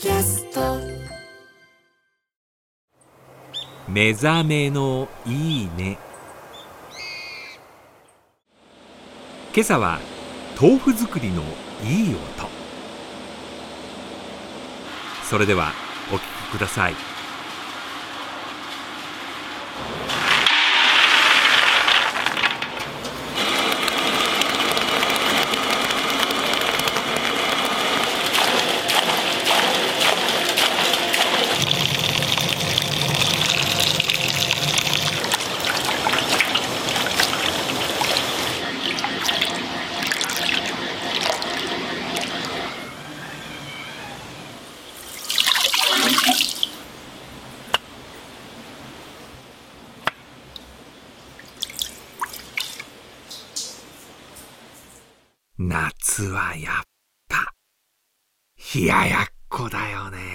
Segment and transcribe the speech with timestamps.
[0.00, 0.78] キャスト。
[3.86, 5.98] 目覚めのいいね。
[9.54, 10.00] 今朝は
[10.58, 11.42] 豆腐作りの
[11.84, 12.20] いい音。
[15.22, 15.72] それでは
[16.10, 16.94] お聴きください。
[55.62, 56.84] 夏はやっ
[57.28, 57.52] ぱ
[58.74, 60.29] 冷ややっこだよね。